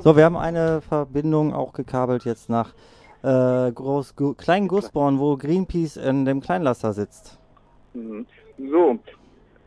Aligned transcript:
So, 0.00 0.16
wir 0.16 0.24
haben 0.24 0.36
eine 0.36 0.80
Verbindung 0.80 1.52
auch 1.52 1.72
gekabelt 1.72 2.24
jetzt 2.24 2.48
nach 2.48 2.74
äh, 3.22 3.72
Groß, 3.72 4.14
Klein 4.38 4.68
Gussborn, 4.68 5.18
wo 5.18 5.36
Greenpeace 5.36 5.96
in 5.96 6.24
dem 6.24 6.40
Kleinlaster 6.40 6.92
sitzt. 6.92 7.38
Mhm. 7.94 8.26
So, 8.58 8.98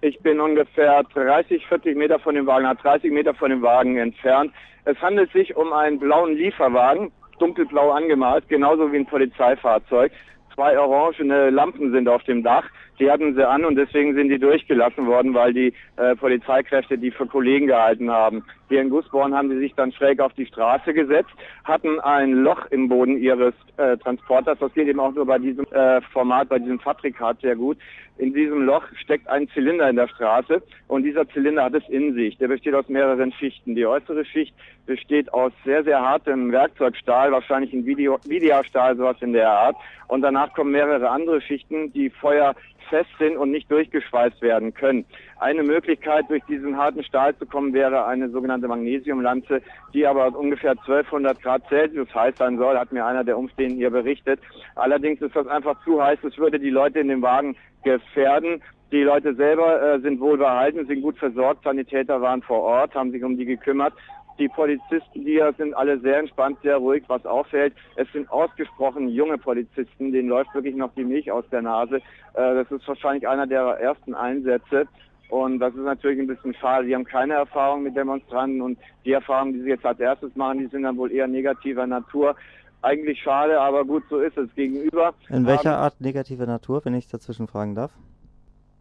ich 0.02 0.20
bin 0.22 0.40
ungefähr 0.40 1.04
30, 1.14 1.68
40 1.68 1.98
Meter 1.98 2.20
von 2.20 2.36
dem 2.36 2.48
Wagen, 2.48 2.66
30 2.82 3.12
Meter 3.12 3.34
von 3.34 3.50
dem 3.50 3.62
Wagen 3.62 3.98
entfernt. 3.98 4.54
Es 4.86 4.98
handelt 5.02 5.32
sich 5.34 5.56
um 5.56 5.74
einen 5.74 6.00
blauen 6.00 6.36
Lieferwagen, 6.36 7.12
dunkelblau 7.38 7.92
angemalt, 7.92 8.48
genauso 8.48 8.92
wie 8.92 8.98
ein 8.98 9.06
Polizeifahrzeug. 9.06 10.12
Zwei 10.56 10.80
orangene 10.80 11.50
Lampen 11.50 11.92
sind 11.92 12.08
auf 12.08 12.24
dem 12.24 12.44
Dach. 12.44 12.66
Die 13.00 13.10
hatten 13.10 13.36
sie 13.36 13.48
an 13.48 13.66
und 13.66 13.76
deswegen 13.76 14.16
sind 14.16 14.30
die 14.30 14.40
durchgelassen 14.40 15.06
worden, 15.06 15.34
weil 15.34 15.54
die 15.54 15.74
äh, 15.98 16.16
Polizeikräfte 16.16 16.98
die 16.98 17.12
für 17.12 17.28
Kollegen 17.28 17.68
gehalten 17.68 18.10
haben. 18.10 18.44
Hier 18.70 18.82
in 18.82 18.92
Gussborn 18.92 19.34
haben 19.34 19.50
sie 19.50 19.58
sich 19.58 19.74
dann 19.74 19.92
schräg 19.92 20.22
auf 20.22 20.34
die 20.34 20.46
Straße 20.46 20.94
gesetzt, 20.94 21.32
hatten 21.64 22.00
ein 22.00 22.34
Loch 22.34 22.68
im 22.70 22.88
Boden 22.88 23.18
ihres 23.18 23.56
äh, 23.78 23.98
Transporters. 23.98 24.60
Das 24.60 24.74
geht 24.74 24.88
eben 24.88 25.00
auch 25.00 25.12
nur 25.12 25.26
bei 25.26 25.40
diesem 25.40 25.66
äh, 25.72 26.02
Format, 26.14 26.50
bei 26.50 26.60
diesem 26.60 26.80
Fabrikat 26.80 27.42
sehr 27.42 27.56
gut. 27.56 27.78
In 28.20 28.34
diesem 28.34 28.66
Loch 28.66 28.84
steckt 29.02 29.28
ein 29.28 29.50
Zylinder 29.50 29.90
in 29.90 29.96
der 29.96 30.08
Straße 30.08 30.62
und 30.88 31.04
dieser 31.04 31.28
Zylinder 31.30 31.64
hat 31.64 31.74
es 31.74 31.88
in 31.90 32.14
sich. 32.14 32.38
Der 32.38 32.48
besteht 32.48 32.76
aus 32.76 32.88
mehreren 32.90 33.32
Schichten. 33.32 33.76
Die 33.76 33.88
äußere 33.88 34.24
Schicht 34.26 34.54
besteht 34.86 35.34
aus 35.34 35.52
sehr, 35.66 35.84
sehr 35.84 36.02
hartem 36.02 36.52
Werkzeugstahl, 36.52 37.32
wahrscheinlich 37.32 37.74
ein 37.74 37.86
Videostahl, 37.86 38.98
sowas 38.98 39.18
in 39.22 39.34
der 39.34 39.50
Art. 39.50 39.78
Und 40.08 40.22
danach 40.22 40.54
kommen 40.54 40.72
mehrere 40.72 41.10
andere 41.10 41.42
Schichten, 41.42 41.94
die 41.94 42.10
Feuer 42.10 42.56
fest 42.90 43.10
sind 43.18 43.38
und 43.38 43.52
nicht 43.52 43.72
durchgeschweißt 43.72 44.42
werden 44.42 44.74
können. 44.74 45.06
Eine 45.40 45.64
Möglichkeit, 45.64 46.26
durch 46.30 46.44
diesen 46.46 46.78
harten 46.78 47.04
Stahl 47.04 47.36
zu 47.38 47.46
kommen, 47.46 47.74
wäre 47.74 48.06
eine 48.06 48.30
sogenannte 48.30 48.68
Magnesiumlanze, 48.68 49.62
die 49.94 50.06
aber 50.06 50.38
ungefähr 50.38 50.72
1200 50.72 51.42
Grad 51.42 51.64
Celsius 51.70 52.14
heiß 52.14 52.36
sein 52.38 52.58
soll, 52.58 52.78
hat 52.78 52.92
mir 52.92 53.06
einer 53.06 53.24
der 53.24 53.38
Umstehenden 53.38 53.78
hier 53.78 53.92
berichtet. 53.92 54.40
Allerdings 54.76 55.22
ist 55.22 55.36
das 55.36 55.48
einfach 55.48 55.82
zu 55.84 56.04
heiß, 56.04 56.20
es 56.24 56.38
würde 56.38 56.60
die 56.60 56.70
Leute 56.70 57.00
in 57.00 57.08
dem 57.08 57.22
Wagen 57.22 57.56
gefährden. 57.84 58.62
Die 58.92 59.04
Leute 59.04 59.36
selber 59.36 59.82
äh, 59.82 60.00
sind 60.00 60.20
wohl 60.20 60.38
behalten, 60.38 60.88
sind 60.88 61.02
gut 61.02 61.18
versorgt. 61.18 61.64
Sanitäter 61.64 62.22
waren 62.22 62.42
vor 62.42 62.62
Ort, 62.62 62.96
haben 62.96 63.12
sich 63.12 63.24
um 63.24 63.38
die 63.38 63.46
gekümmert. 63.46 63.94
Die 64.40 64.48
Polizisten 64.48 65.22
hier 65.22 65.54
sind 65.58 65.74
alle 65.74 66.00
sehr 66.00 66.20
entspannt, 66.20 66.58
sehr 66.64 66.78
ruhig. 66.78 67.04
Was 67.08 67.26
auffällt, 67.26 67.74
es 67.98 68.08
sind 68.14 68.32
ausgesprochen 68.32 69.10
junge 69.10 69.38
Polizisten, 69.38 70.14
denen 70.14 70.30
läuft 70.30 70.54
wirklich 70.56 70.76
noch 70.76 70.94
die 70.96 71.04
Milch 71.04 71.30
aus 71.30 71.44
der 71.52 71.62
Nase. 71.62 71.98
Äh, 71.98 72.02
das 72.34 72.72
ist 72.72 72.88
wahrscheinlich 72.88 73.28
einer 73.28 73.46
der 73.46 73.62
ersten 73.80 74.14
Einsätze. 74.14 74.88
Und 75.30 75.60
das 75.60 75.76
ist 75.76 75.84
natürlich 75.84 76.20
ein 76.20 76.28
bisschen 76.28 76.56
schade. 76.56 76.88
Die 76.88 76.96
haben 76.96 77.04
keine 77.04 77.34
Erfahrung 77.34 77.84
mit 77.84 77.96
Demonstranten 77.96 78.62
und 78.62 78.80
die 79.06 79.12
Erfahrungen, 79.12 79.54
die 79.54 79.62
sie 79.62 79.70
jetzt 79.70 79.86
als 79.86 80.00
erstes 80.00 80.36
machen, 80.36 80.60
die 80.60 80.68
sind 80.68 80.84
dann 80.84 80.98
wohl 80.98 81.12
eher 81.12 81.28
negativer 81.28 81.86
Natur. 81.86 82.36
Eigentlich 82.82 83.22
schade, 83.22 83.60
aber 83.60 83.84
gut, 83.84 84.04
so 84.10 84.20
ist 84.20 84.38
es 84.38 84.50
gegenüber. 84.56 85.14
In 85.28 85.46
welcher 85.46 85.78
Art 85.78 86.00
negative 86.00 86.46
Natur, 86.46 86.84
wenn 86.86 86.94
ich 86.94 87.10
dazwischen 87.10 87.48
fragen 87.48 87.76
darf? 87.76 87.92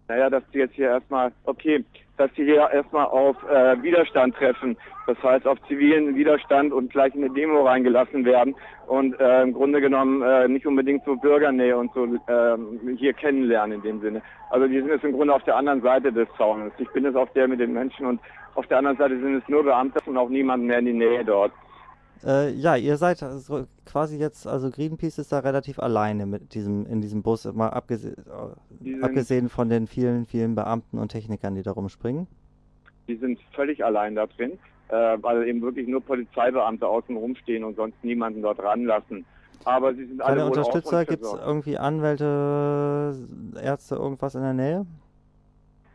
Naja, 0.09 0.31
dass 0.31 0.42
die 0.53 0.59
jetzt 0.59 0.75
hier 0.75 0.89
erstmal, 0.89 1.33
okay, 1.45 1.84
dass 2.17 2.31
sie 2.34 2.45
hier 2.45 2.69
erstmal 2.70 3.06
auf 3.06 3.37
äh, 3.45 3.81
Widerstand 3.83 4.34
treffen, 4.34 4.77
das 5.06 5.23
heißt 5.23 5.47
auf 5.47 5.59
zivilen 5.69 6.17
Widerstand 6.17 6.73
und 6.73 6.91
gleich 6.91 7.15
in 7.15 7.25
eine 7.25 7.33
Demo 7.33 7.67
reingelassen 7.67 8.25
werden 8.25 8.55
und 8.87 9.19
äh, 9.20 9.42
im 9.42 9.53
Grunde 9.53 9.81
genommen 9.81 10.23
äh, 10.23 10.48
nicht 10.48 10.67
unbedingt 10.67 11.05
so 11.05 11.15
Bürgernähe 11.17 11.77
und 11.77 11.92
so 11.92 12.05
äh, 12.05 12.97
hier 12.97 13.12
kennenlernen 13.12 13.77
in 13.78 13.83
dem 13.83 14.00
Sinne. 14.00 14.23
Also 14.50 14.67
die 14.67 14.81
sind 14.81 14.89
jetzt 14.89 15.05
im 15.05 15.12
Grunde 15.12 15.34
auf 15.34 15.45
der 15.45 15.56
anderen 15.56 15.83
Seite 15.83 16.11
des 16.11 16.28
Zaunes. 16.37 16.72
Ich 16.78 16.89
bin 16.91 17.05
jetzt 17.05 17.17
auf 17.17 17.33
der 17.34 17.47
mit 17.47 17.61
den 17.61 17.75
Menschen 17.75 18.06
und 18.06 18.20
auf 18.55 18.67
der 18.67 18.78
anderen 18.78 18.97
Seite 18.97 19.20
sind 19.20 19.37
es 19.37 19.48
nur 19.48 19.62
Beamte 19.62 20.00
und 20.06 20.17
auch 20.17 20.31
niemand 20.31 20.65
mehr 20.65 20.78
in 20.78 20.87
die 20.87 20.93
Nähe 20.93 21.25
dort. 21.25 21.53
Äh, 22.24 22.50
ja, 22.52 22.77
ihr 22.77 22.97
seid 22.97 23.22
also 23.22 23.66
quasi 23.86 24.19
jetzt, 24.19 24.47
also 24.47 24.70
Greenpeace 24.70 25.19
ist 25.19 25.33
da 25.33 25.38
relativ 25.38 25.78
alleine 25.78 26.27
mit 26.27 26.55
diesem, 26.55 26.86
in 26.86 27.00
diesem 27.00 27.22
Bus, 27.22 27.44
mal 27.52 27.69
abgese 27.69 28.16
abgesehen 29.03 29.48
von 29.48 29.69
den 29.69 29.87
vielen, 29.87 30.26
vielen 30.26 30.54
Beamten 30.54 30.98
und 30.98 31.12
Technikern, 31.12 31.54
die 31.54 31.62
da 31.62 31.72
rumspringen. 31.72 32.26
Die 33.06 33.16
sind 33.16 33.38
völlig 33.54 33.84
allein 33.84 34.15
da 34.15 34.26
drin, 34.26 34.59
äh, 34.88 35.16
weil 35.20 35.47
eben 35.47 35.62
wirklich 35.62 35.87
nur 35.87 36.00
Polizeibeamte 36.00 36.87
außen 36.87 37.16
rumstehen 37.16 37.65
und 37.65 37.76
sonst 37.76 38.03
niemanden 38.03 38.43
dort 38.43 38.59
ranlassen. 38.62 39.25
Aber 39.64 39.94
sie 39.94 40.06
sind 40.06 40.20
Keine 40.20 40.43
alle 40.43 40.47
Unterstützer, 40.47 41.04
gibt 41.04 41.25
es 41.25 41.32
irgendwie 41.32 41.78
Anwälte, 41.78 43.16
Ärzte, 43.62 43.97
irgendwas 43.97 44.34
in 44.34 44.43
der 44.43 44.54
Nähe? 44.54 44.87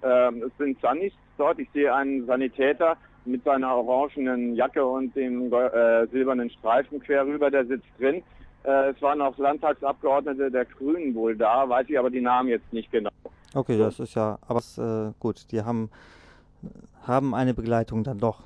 Ähm, 0.03 0.43
es 0.43 0.51
sind 0.57 0.79
Sunnis 0.81 1.13
dort, 1.37 1.59
ich 1.59 1.69
sehe 1.73 1.93
einen 1.93 2.25
Sanitäter, 2.25 2.97
mit 3.25 3.43
seiner 3.43 3.75
orangenen 3.75 4.55
Jacke 4.55 4.85
und 4.85 5.15
dem 5.15 5.51
äh, 5.53 6.07
silbernen 6.07 6.49
Streifen 6.49 6.99
quer 6.99 7.25
rüber, 7.25 7.49
der 7.49 7.65
sitzt 7.65 7.87
drin. 7.99 8.23
Äh, 8.63 8.89
es 8.91 9.01
waren 9.01 9.21
auch 9.21 9.37
Landtagsabgeordnete 9.37 10.49
der 10.51 10.65
Grünen 10.65 11.13
wohl 11.15 11.35
da, 11.35 11.67
weiß 11.67 11.87
ich 11.89 11.99
aber 11.99 12.09
die 12.09 12.21
Namen 12.21 12.49
jetzt 12.49 12.71
nicht 12.71 12.91
genau. 12.91 13.09
Okay, 13.53 13.77
das 13.77 13.99
ist 13.99 14.15
ja, 14.15 14.39
aber 14.47 14.61
äh, 14.77 15.13
gut, 15.19 15.51
die 15.51 15.61
haben, 15.61 15.89
haben 17.03 17.35
eine 17.35 17.53
Begleitung 17.53 18.03
dann 18.03 18.19
doch. 18.19 18.43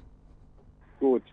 Gut. 1.00 1.24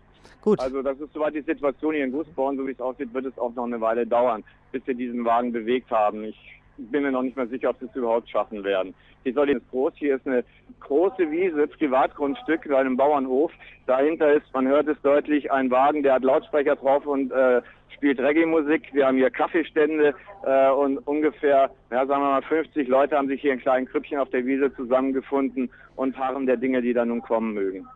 Gut. 0.41 0.59
Also 0.59 0.83
das 0.83 0.99
ist 0.99 1.11
soweit 1.11 1.33
die 1.33 1.41
Situation 1.41 1.95
hier 1.95 2.05
in 2.05 2.11
Gussborn, 2.11 2.55
so 2.55 2.67
wie 2.67 2.71
es 2.71 2.79
aussieht, 2.79 3.11
wird 3.13 3.25
es 3.25 3.37
auch 3.39 3.53
noch 3.55 3.65
eine 3.65 3.81
Weile 3.81 4.05
dauern, 4.05 4.43
bis 4.71 4.85
wir 4.85 4.93
diesen 4.93 5.25
Wagen 5.25 5.51
bewegt 5.51 5.89
haben. 5.89 6.23
Ich 6.23 6.37
bin 6.77 7.03
mir 7.03 7.11
noch 7.11 7.21
nicht 7.21 7.37
mal 7.37 7.47
sicher, 7.47 7.69
ob 7.69 7.79
sie 7.79 7.85
es 7.85 7.95
überhaupt 7.95 8.29
schaffen 8.29 8.63
werden. 8.63 8.93
Die 9.25 9.31
soll 9.31 9.49
jetzt 9.49 9.69
groß. 9.71 9.93
Hier 9.95 10.15
ist 10.15 10.27
eine 10.27 10.43
große 10.79 11.31
Wiese, 11.31 11.67
Privatgrundstück 11.67 12.67
bei 12.69 12.77
einem 12.77 12.97
Bauernhof. 12.97 13.51
Dahinter 13.87 14.33
ist, 14.33 14.45
man 14.53 14.67
hört 14.67 14.87
es 14.87 15.01
deutlich, 15.01 15.51
ein 15.51 15.71
Wagen, 15.71 16.03
der 16.03 16.13
hat 16.13 16.23
Lautsprecher 16.23 16.75
drauf 16.75 17.05
und 17.05 17.31
äh, 17.31 17.61
spielt 17.95 18.19
Reggae-Musik. 18.19 18.93
Wir 18.93 19.07
haben 19.07 19.17
hier 19.17 19.31
Kaffeestände 19.31 20.13
äh, 20.45 20.69
und 20.69 20.99
ungefähr, 20.99 21.71
ja, 21.91 22.05
sagen 22.05 22.21
wir 22.21 22.31
mal, 22.31 22.41
50 22.41 22.87
Leute 22.87 23.17
haben 23.17 23.27
sich 23.27 23.41
hier 23.41 23.53
in 23.53 23.59
kleinen 23.59 23.87
Krüppchen 23.87 24.19
auf 24.19 24.29
der 24.29 24.45
Wiese 24.45 24.73
zusammengefunden 24.75 25.69
und 25.95 26.17
harren 26.17 26.45
der 26.45 26.57
Dinge, 26.57 26.81
die 26.81 26.93
da 26.93 27.05
nun 27.05 27.21
kommen 27.21 27.53
mögen. 27.53 27.87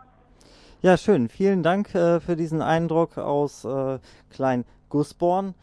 Ja, 0.82 0.96
schön. 0.96 1.28
Vielen 1.28 1.62
Dank 1.62 1.94
äh, 1.94 2.20
für 2.22 2.38
diesen 2.38 2.62
Eindruck 2.62 3.18
aus 3.18 3.66
äh, 3.66 4.00
Klein 4.32 4.64
Gussborn. 4.88 5.54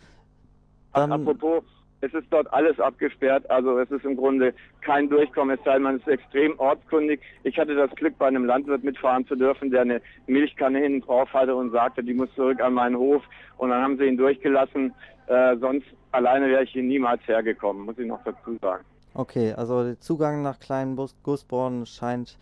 Dann, 0.92 1.12
apropos, 1.12 1.62
es 2.00 2.12
ist 2.12 2.26
dort 2.30 2.52
alles 2.52 2.78
abgesperrt, 2.78 3.48
also 3.50 3.78
es 3.78 3.90
ist 3.90 4.04
im 4.04 4.16
Grunde 4.16 4.52
kein 4.82 5.08
Durchkommen, 5.08 5.56
es 5.56 5.64
sei 5.64 5.74
denn, 5.74 5.82
man 5.82 5.96
ist 5.96 6.08
extrem 6.08 6.58
ortskundig. 6.58 7.20
Ich 7.42 7.58
hatte 7.58 7.74
das 7.74 7.90
Glück, 7.92 8.18
bei 8.18 8.26
einem 8.26 8.44
Landwirt 8.44 8.84
mitfahren 8.84 9.26
zu 9.26 9.34
dürfen, 9.34 9.70
der 9.70 9.82
eine 9.82 10.02
Milchkanne 10.26 10.78
hinten 10.78 11.00
drauf 11.00 11.32
hatte 11.32 11.54
und 11.54 11.70
sagte, 11.70 12.02
die 12.04 12.14
muss 12.14 12.32
zurück 12.34 12.60
an 12.60 12.74
meinen 12.74 12.96
Hof. 12.96 13.22
Und 13.56 13.70
dann 13.70 13.82
haben 13.82 13.96
sie 13.96 14.04
ihn 14.04 14.16
durchgelassen. 14.16 14.92
Äh, 15.26 15.56
sonst 15.56 15.86
alleine 16.12 16.48
wäre 16.48 16.64
ich 16.64 16.70
hier 16.70 16.82
niemals 16.82 17.26
hergekommen, 17.26 17.86
muss 17.86 17.98
ich 17.98 18.06
noch 18.06 18.22
dazu 18.24 18.56
sagen. 18.60 18.84
Okay, 19.14 19.54
also 19.54 19.82
der 19.82 19.98
Zugang 19.98 20.42
nach 20.42 20.60
Kleinen 20.60 20.96
Gussborn 21.22 21.86
scheint... 21.86 22.38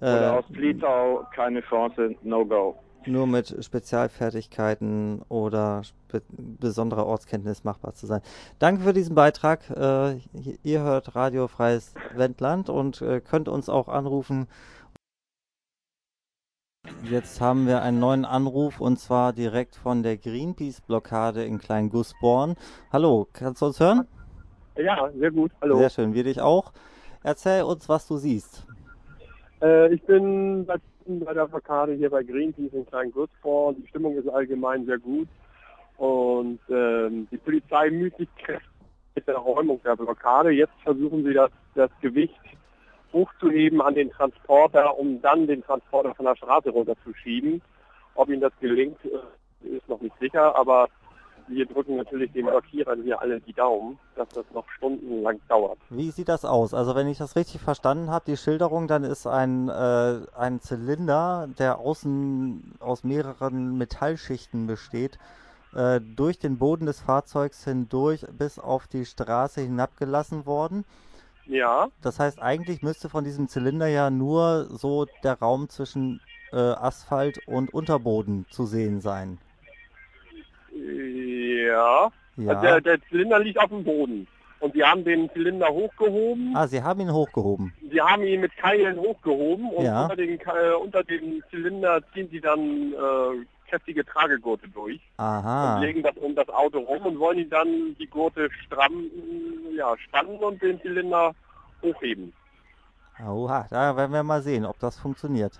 Äh, 0.00 0.06
Oder 0.06 0.38
aus 0.38 0.44
Plietau 0.50 1.26
keine 1.34 1.60
Chance, 1.60 2.14
no 2.22 2.46
go 2.46 2.76
nur 3.06 3.26
mit 3.26 3.64
Spezialfertigkeiten 3.64 5.22
oder 5.28 5.82
spe 5.84 6.22
besonderer 6.28 7.06
Ortskenntnis 7.06 7.64
machbar 7.64 7.94
zu 7.94 8.06
sein. 8.06 8.20
Danke 8.58 8.82
für 8.82 8.92
diesen 8.92 9.14
Beitrag. 9.14 9.70
Äh, 9.70 10.18
ihr 10.62 10.82
hört 10.82 11.14
Radio 11.14 11.48
Freies 11.48 11.94
Wendland 12.14 12.68
und 12.68 13.00
äh, 13.02 13.20
könnt 13.20 13.48
uns 13.48 13.68
auch 13.68 13.88
anrufen. 13.88 14.48
Jetzt 17.04 17.40
haben 17.40 17.66
wir 17.66 17.82
einen 17.82 18.00
neuen 18.00 18.24
Anruf 18.24 18.80
und 18.80 18.98
zwar 18.98 19.32
direkt 19.32 19.76
von 19.76 20.02
der 20.02 20.16
Greenpeace-Blockade 20.16 21.44
in 21.44 21.58
Klein-Gussborn. 21.58 22.56
Hallo, 22.92 23.28
kannst 23.32 23.62
du 23.62 23.66
uns 23.66 23.80
hören? 23.80 24.06
Ja, 24.76 25.10
sehr 25.16 25.30
gut. 25.30 25.52
Hallo. 25.60 25.78
Sehr 25.78 25.90
schön, 25.90 26.14
wir 26.14 26.24
dich 26.24 26.40
auch. 26.40 26.72
Erzähl 27.22 27.62
uns, 27.62 27.88
was 27.88 28.08
du 28.08 28.16
siehst. 28.16 28.66
Äh, 29.62 29.92
ich 29.92 30.02
bin 30.04 30.64
seit 30.66 30.80
bei 31.06 31.34
der 31.34 31.46
Blockade 31.46 31.94
hier 31.94 32.10
bei 32.10 32.22
Greenpeace 32.22 32.72
in 32.72 32.86
Klein-Gussborn. 32.86 33.76
Die 33.76 33.86
Stimmung 33.88 34.16
ist 34.16 34.28
allgemein 34.28 34.86
sehr 34.86 34.98
gut. 34.98 35.28
Und 35.96 36.60
ähm, 36.70 37.28
die 37.30 37.36
Polizei 37.36 37.90
müht 37.90 38.16
sich 38.16 38.28
mit 39.14 39.26
der 39.26 39.36
Räumung 39.36 39.82
der 39.82 39.96
Blockade. 39.96 40.50
Jetzt 40.50 40.72
versuchen 40.82 41.24
sie 41.24 41.34
das, 41.34 41.50
das 41.74 41.90
Gewicht 42.00 42.40
hochzuheben 43.12 43.80
an 43.80 43.94
den 43.94 44.10
Transporter, 44.10 44.98
um 44.98 45.20
dann 45.20 45.46
den 45.46 45.62
Transporter 45.62 46.14
von 46.14 46.26
der 46.26 46.36
Straße 46.36 46.70
runterzuschieben. 46.70 47.60
Ob 48.14 48.28
ihnen 48.28 48.40
das 48.40 48.52
gelingt, 48.60 48.98
äh, 49.04 49.76
ist 49.76 49.88
noch 49.88 50.00
nicht 50.00 50.18
sicher, 50.20 50.54
aber 50.56 50.88
wir 51.50 51.66
drücken 51.66 51.96
natürlich 51.96 52.32
den 52.32 52.46
Blockierern 52.46 53.02
hier 53.02 53.20
alle 53.20 53.40
die 53.40 53.52
Daumen, 53.52 53.98
dass 54.16 54.28
das 54.30 54.44
noch 54.54 54.68
stundenlang 54.70 55.40
dauert. 55.48 55.78
Wie 55.90 56.10
sieht 56.10 56.28
das 56.28 56.44
aus? 56.44 56.72
Also 56.74 56.94
wenn 56.94 57.08
ich 57.08 57.18
das 57.18 57.36
richtig 57.36 57.60
verstanden 57.60 58.10
habe, 58.10 58.24
die 58.26 58.36
Schilderung, 58.36 58.86
dann 58.86 59.04
ist 59.04 59.26
ein, 59.26 59.68
äh, 59.68 60.20
ein 60.36 60.60
Zylinder, 60.60 61.48
der 61.58 61.78
außen 61.78 62.76
aus 62.80 63.04
mehreren 63.04 63.76
Metallschichten 63.76 64.66
besteht, 64.66 65.18
äh, 65.74 66.00
durch 66.00 66.38
den 66.38 66.58
Boden 66.58 66.86
des 66.86 67.00
Fahrzeugs 67.00 67.64
hindurch 67.64 68.26
bis 68.36 68.58
auf 68.58 68.86
die 68.86 69.04
Straße 69.04 69.60
hinabgelassen 69.60 70.46
worden. 70.46 70.84
Ja. 71.46 71.88
Das 72.00 72.20
heißt, 72.20 72.40
eigentlich 72.40 72.82
müsste 72.82 73.08
von 73.08 73.24
diesem 73.24 73.48
Zylinder 73.48 73.88
ja 73.88 74.10
nur 74.10 74.66
so 74.70 75.06
der 75.24 75.38
Raum 75.38 75.68
zwischen 75.68 76.20
äh, 76.52 76.56
Asphalt 76.56 77.40
und 77.46 77.74
Unterboden 77.74 78.46
zu 78.50 78.66
sehen 78.66 79.00
sein. 79.00 79.38
Ja. 80.90 82.10
Ja. 82.36 82.48
Also 82.50 82.62
der, 82.62 82.80
der 82.80 83.02
Zylinder 83.08 83.38
liegt 83.38 83.58
auf 83.58 83.68
dem 83.68 83.84
Boden. 83.84 84.26
Und 84.60 84.74
sie 84.74 84.84
haben 84.84 85.04
den 85.04 85.30
Zylinder 85.32 85.68
hochgehoben. 85.68 86.54
Ah, 86.54 86.66
Sie 86.66 86.82
haben 86.82 87.00
ihn 87.00 87.10
hochgehoben. 87.12 87.72
Sie 87.90 88.00
haben 88.00 88.22
ihn 88.24 88.40
mit 88.42 88.54
Keilen 88.58 88.98
hochgehoben 88.98 89.70
und 89.70 89.84
Ja. 89.84 90.02
unter, 90.02 90.16
den, 90.16 90.38
äh, 90.38 90.74
unter 90.78 91.02
dem 91.02 91.42
Zylinder 91.50 92.00
ziehen 92.12 92.28
sie 92.30 92.40
dann 92.42 92.92
äh, 92.92 93.46
kräftige 93.70 94.04
Tragegurte 94.04 94.68
durch 94.68 95.00
Aha. 95.16 95.76
und 95.76 95.82
legen 95.82 96.02
das 96.02 96.14
um 96.16 96.34
das 96.34 96.48
Auto 96.50 96.78
rum 96.80 97.06
und 97.06 97.18
wollen 97.18 97.38
ihn 97.38 97.48
dann 97.50 97.96
die 97.98 98.06
Gurte 98.06 98.50
stramm 98.66 99.06
ja, 99.76 99.96
spannen 99.96 100.36
und 100.38 100.60
den 100.60 100.78
Zylinder 100.82 101.34
hochheben. 101.82 102.32
Oha, 103.26 103.66
da 103.70 103.96
werden 103.96 104.12
wir 104.12 104.22
mal 104.22 104.42
sehen, 104.42 104.66
ob 104.66 104.78
das 104.78 104.98
funktioniert. 104.98 105.58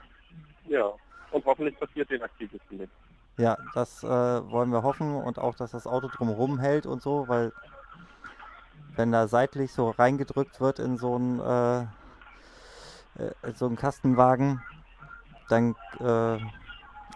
Ja. 0.69 0.91
Und 1.31 1.45
hoffentlich 1.47 1.79
passiert 1.79 2.11
den 2.11 2.23
Aktivisten 2.23 2.79
nicht. 2.79 2.93
Ja, 3.41 3.57
das 3.73 4.05
äh, 4.05 4.07
wollen 4.07 4.71
wir 4.71 4.83
hoffen 4.83 5.15
und 5.15 5.39
auch, 5.39 5.55
dass 5.55 5.71
das 5.71 5.87
Auto 5.87 6.09
drumherum 6.09 6.59
hält 6.59 6.85
und 6.85 7.01
so, 7.01 7.27
weil 7.27 7.53
wenn 8.97 9.13
da 9.13 9.29
seitlich 9.29 9.73
so 9.73 9.89
reingedrückt 9.89 10.61
wird 10.61 10.79
in 10.79 10.99
so 10.99 11.15
einen, 11.15 11.41
äh, 11.41 11.81
äh, 13.23 13.33
in 13.43 13.55
so 13.55 13.65
einen 13.65 13.77
Kastenwagen, 13.77 14.61
dann 15.49 15.75
äh, 16.01 16.37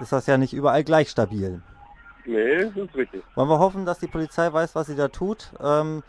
ist 0.01 0.13
das 0.13 0.27
ja 0.27 0.39
nicht 0.39 0.55
überall 0.55 0.83
gleich 0.83 1.11
stabil. 1.11 1.61
Nee, 2.25 2.65
das 2.65 2.75
ist 2.75 2.95
richtig. 2.95 3.23
Wollen 3.35 3.51
wir 3.51 3.59
hoffen, 3.59 3.85
dass 3.85 3.99
die 3.99 4.09
Polizei 4.09 4.51
weiß, 4.51 4.75
was 4.75 4.87
sie 4.87 4.97
da 4.97 5.09
tut. 5.09 5.53
Ähm, 5.61 6.03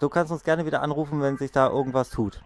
du 0.00 0.08
kannst 0.08 0.32
uns 0.32 0.42
gerne 0.42 0.66
wieder 0.66 0.82
anrufen, 0.82 1.22
wenn 1.22 1.36
sich 1.36 1.52
da 1.52 1.68
irgendwas 1.68 2.10
tut. 2.10 2.42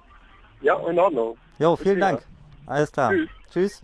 Ja, 0.60 0.78
in 0.86 0.98
Ordnung. 0.98 1.38
Jo, 1.58 1.76
vielen. 1.76 2.00
Dank. 2.00 2.22
Alles 2.66 2.92
klar. 2.92 3.10
Tschüss. 3.10 3.30
Tschüss. 3.50 3.82